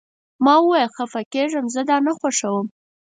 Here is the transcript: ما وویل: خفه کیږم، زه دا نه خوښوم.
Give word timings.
ما 0.43 0.55
وویل: 0.59 0.89
خفه 0.97 1.21
کیږم، 1.33 1.65
زه 1.73 1.81
دا 1.89 1.97
نه 2.05 2.11
خوښوم. 2.19 2.67